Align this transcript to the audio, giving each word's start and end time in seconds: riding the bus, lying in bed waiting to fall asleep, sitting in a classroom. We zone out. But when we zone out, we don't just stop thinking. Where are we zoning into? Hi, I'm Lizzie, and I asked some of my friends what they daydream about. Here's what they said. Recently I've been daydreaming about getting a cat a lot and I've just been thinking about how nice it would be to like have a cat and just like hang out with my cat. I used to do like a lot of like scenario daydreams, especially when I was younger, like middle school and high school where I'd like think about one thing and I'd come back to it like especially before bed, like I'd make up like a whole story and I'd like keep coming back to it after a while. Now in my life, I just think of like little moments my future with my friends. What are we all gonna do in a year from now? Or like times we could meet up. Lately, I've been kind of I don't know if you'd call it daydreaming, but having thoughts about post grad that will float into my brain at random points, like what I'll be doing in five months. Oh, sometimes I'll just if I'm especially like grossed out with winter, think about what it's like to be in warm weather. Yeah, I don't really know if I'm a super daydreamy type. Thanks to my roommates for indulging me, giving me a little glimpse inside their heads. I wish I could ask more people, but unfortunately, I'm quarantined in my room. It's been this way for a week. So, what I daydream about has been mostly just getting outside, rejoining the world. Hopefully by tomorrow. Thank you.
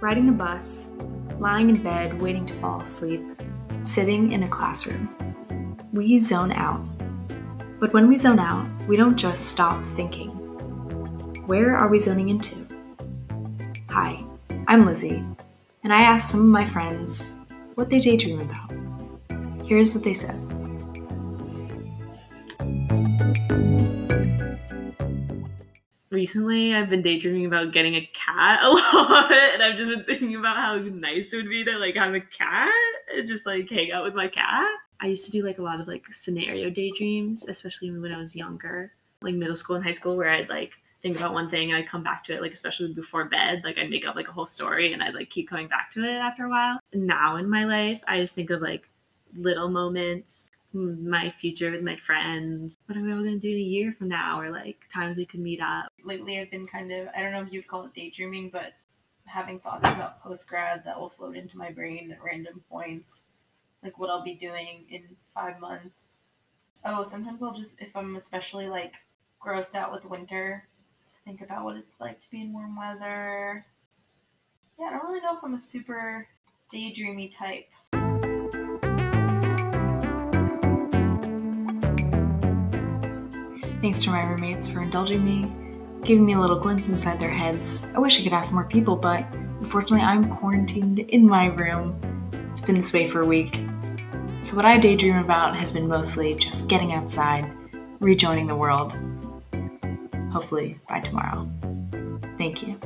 riding 0.00 0.26
the 0.26 0.32
bus, 0.32 0.90
lying 1.38 1.70
in 1.70 1.82
bed 1.82 2.20
waiting 2.20 2.44
to 2.46 2.54
fall 2.54 2.80
asleep, 2.80 3.22
sitting 3.82 4.32
in 4.32 4.42
a 4.42 4.48
classroom. 4.48 5.08
We 5.92 6.18
zone 6.18 6.52
out. 6.52 6.84
But 7.80 7.92
when 7.92 8.08
we 8.08 8.16
zone 8.16 8.38
out, 8.38 8.68
we 8.86 8.96
don't 8.96 9.16
just 9.16 9.50
stop 9.50 9.82
thinking. 9.84 10.30
Where 11.46 11.76
are 11.76 11.88
we 11.88 11.98
zoning 11.98 12.28
into? 12.28 12.66
Hi, 13.90 14.18
I'm 14.68 14.84
Lizzie, 14.84 15.24
and 15.82 15.92
I 15.92 16.02
asked 16.02 16.30
some 16.30 16.40
of 16.40 16.46
my 16.46 16.66
friends 16.66 17.54
what 17.74 17.88
they 17.88 18.00
daydream 18.00 18.40
about. 18.40 18.72
Here's 19.66 19.94
what 19.94 20.04
they 20.04 20.14
said. 20.14 20.45
Recently 26.16 26.74
I've 26.74 26.88
been 26.88 27.02
daydreaming 27.02 27.44
about 27.44 27.72
getting 27.72 27.94
a 27.94 28.10
cat 28.14 28.60
a 28.64 28.68
lot 28.70 29.30
and 29.30 29.62
I've 29.62 29.76
just 29.76 29.90
been 29.90 30.04
thinking 30.04 30.34
about 30.34 30.56
how 30.56 30.76
nice 30.76 31.32
it 31.32 31.36
would 31.36 31.48
be 31.48 31.62
to 31.64 31.78
like 31.78 31.94
have 31.94 32.14
a 32.14 32.20
cat 32.20 32.72
and 33.14 33.28
just 33.28 33.46
like 33.46 33.68
hang 33.68 33.92
out 33.92 34.02
with 34.02 34.14
my 34.14 34.26
cat. 34.26 34.66
I 34.98 35.08
used 35.08 35.26
to 35.26 35.30
do 35.30 35.44
like 35.44 35.58
a 35.58 35.62
lot 35.62 35.78
of 35.78 35.86
like 35.86 36.06
scenario 36.10 36.70
daydreams, 36.70 37.46
especially 37.46 37.90
when 37.90 38.12
I 38.12 38.18
was 38.18 38.34
younger, 38.34 38.92
like 39.20 39.34
middle 39.34 39.54
school 39.54 39.76
and 39.76 39.84
high 39.84 39.92
school 39.92 40.16
where 40.16 40.30
I'd 40.30 40.48
like 40.48 40.72
think 41.02 41.18
about 41.18 41.34
one 41.34 41.50
thing 41.50 41.70
and 41.70 41.76
I'd 41.76 41.88
come 41.88 42.02
back 42.02 42.24
to 42.24 42.34
it 42.34 42.40
like 42.40 42.52
especially 42.54 42.94
before 42.94 43.26
bed, 43.26 43.60
like 43.62 43.76
I'd 43.76 43.90
make 43.90 44.06
up 44.06 44.16
like 44.16 44.28
a 44.28 44.32
whole 44.32 44.46
story 44.46 44.94
and 44.94 45.02
I'd 45.02 45.14
like 45.14 45.28
keep 45.28 45.50
coming 45.50 45.68
back 45.68 45.92
to 45.92 46.02
it 46.02 46.16
after 46.16 46.46
a 46.46 46.48
while. 46.48 46.78
Now 46.94 47.36
in 47.36 47.50
my 47.50 47.64
life, 47.64 48.02
I 48.08 48.20
just 48.20 48.34
think 48.34 48.48
of 48.48 48.62
like 48.62 48.88
little 49.36 49.68
moments 49.68 50.50
my 50.76 51.30
future 51.30 51.70
with 51.70 51.82
my 51.82 51.96
friends. 51.96 52.76
What 52.86 52.98
are 52.98 53.02
we 53.02 53.12
all 53.12 53.18
gonna 53.18 53.38
do 53.38 53.50
in 53.50 53.56
a 53.56 53.60
year 53.60 53.94
from 53.96 54.08
now? 54.08 54.40
Or 54.40 54.50
like 54.50 54.84
times 54.92 55.16
we 55.16 55.26
could 55.26 55.40
meet 55.40 55.60
up. 55.60 55.88
Lately, 56.04 56.38
I've 56.38 56.50
been 56.50 56.66
kind 56.66 56.92
of 56.92 57.08
I 57.16 57.22
don't 57.22 57.32
know 57.32 57.42
if 57.42 57.52
you'd 57.52 57.68
call 57.68 57.84
it 57.84 57.94
daydreaming, 57.94 58.50
but 58.50 58.74
having 59.24 59.58
thoughts 59.58 59.88
about 59.90 60.22
post 60.22 60.48
grad 60.48 60.84
that 60.84 60.98
will 60.98 61.10
float 61.10 61.36
into 61.36 61.58
my 61.58 61.70
brain 61.70 62.12
at 62.12 62.22
random 62.22 62.62
points, 62.70 63.22
like 63.82 63.98
what 63.98 64.10
I'll 64.10 64.22
be 64.24 64.34
doing 64.34 64.84
in 64.90 65.02
five 65.34 65.60
months. 65.60 66.08
Oh, 66.84 67.02
sometimes 67.02 67.42
I'll 67.42 67.54
just 67.54 67.80
if 67.80 67.96
I'm 67.96 68.16
especially 68.16 68.68
like 68.68 68.92
grossed 69.44 69.74
out 69.74 69.92
with 69.92 70.04
winter, 70.04 70.68
think 71.24 71.40
about 71.40 71.64
what 71.64 71.76
it's 71.76 72.00
like 72.00 72.20
to 72.20 72.30
be 72.30 72.40
in 72.40 72.52
warm 72.52 72.76
weather. 72.76 73.66
Yeah, 74.78 74.86
I 74.86 74.90
don't 74.90 75.06
really 75.08 75.20
know 75.20 75.36
if 75.36 75.42
I'm 75.42 75.54
a 75.54 75.58
super 75.58 76.28
daydreamy 76.72 77.34
type. 77.36 77.68
Thanks 83.80 84.02
to 84.04 84.10
my 84.10 84.24
roommates 84.24 84.66
for 84.66 84.80
indulging 84.80 85.24
me, 85.24 85.52
giving 86.02 86.24
me 86.24 86.32
a 86.32 86.40
little 86.40 86.58
glimpse 86.58 86.88
inside 86.88 87.20
their 87.20 87.30
heads. 87.30 87.92
I 87.94 87.98
wish 87.98 88.18
I 88.18 88.24
could 88.24 88.32
ask 88.32 88.52
more 88.52 88.64
people, 88.64 88.96
but 88.96 89.24
unfortunately, 89.60 90.00
I'm 90.00 90.34
quarantined 90.36 91.00
in 91.00 91.26
my 91.26 91.48
room. 91.48 92.00
It's 92.50 92.60
been 92.60 92.76
this 92.76 92.92
way 92.92 93.08
for 93.08 93.20
a 93.20 93.26
week. 93.26 93.60
So, 94.40 94.56
what 94.56 94.64
I 94.64 94.78
daydream 94.78 95.16
about 95.18 95.56
has 95.56 95.72
been 95.72 95.88
mostly 95.88 96.34
just 96.34 96.68
getting 96.68 96.92
outside, 96.92 97.50
rejoining 98.00 98.46
the 98.46 98.56
world. 98.56 98.92
Hopefully 100.32 100.78
by 100.88 101.00
tomorrow. 101.00 101.48
Thank 102.38 102.62
you. 102.62 102.78